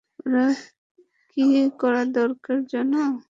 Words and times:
ওর 0.19 0.35
কী 1.37 1.43
করা 1.79 2.03
দরকার, 2.13 2.57
জানো? 2.71 3.03